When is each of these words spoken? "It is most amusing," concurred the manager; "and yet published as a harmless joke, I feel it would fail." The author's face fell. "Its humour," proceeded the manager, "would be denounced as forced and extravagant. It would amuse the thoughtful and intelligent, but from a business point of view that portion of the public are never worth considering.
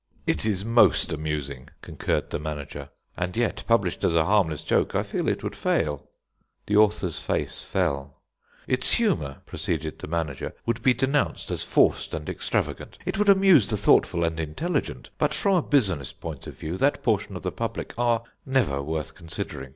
"It 0.25 0.47
is 0.47 0.65
most 0.65 1.13
amusing," 1.13 1.69
concurred 1.83 2.31
the 2.31 2.39
manager; 2.39 2.89
"and 3.15 3.37
yet 3.37 3.63
published 3.67 4.03
as 4.03 4.15
a 4.15 4.25
harmless 4.25 4.63
joke, 4.63 4.95
I 4.95 5.03
feel 5.03 5.27
it 5.29 5.43
would 5.43 5.55
fail." 5.55 6.09
The 6.65 6.75
author's 6.75 7.19
face 7.19 7.61
fell. 7.61 8.19
"Its 8.65 8.93
humour," 8.95 9.43
proceeded 9.45 9.99
the 9.99 10.07
manager, 10.07 10.55
"would 10.65 10.81
be 10.81 10.95
denounced 10.95 11.51
as 11.51 11.61
forced 11.63 12.15
and 12.15 12.27
extravagant. 12.29 12.97
It 13.05 13.19
would 13.19 13.29
amuse 13.29 13.67
the 13.67 13.77
thoughtful 13.77 14.23
and 14.23 14.39
intelligent, 14.39 15.11
but 15.19 15.35
from 15.35 15.55
a 15.55 15.61
business 15.61 16.13
point 16.13 16.47
of 16.47 16.57
view 16.57 16.77
that 16.77 17.03
portion 17.03 17.35
of 17.35 17.43
the 17.43 17.51
public 17.51 17.93
are 17.95 18.23
never 18.43 18.81
worth 18.81 19.13
considering. 19.13 19.69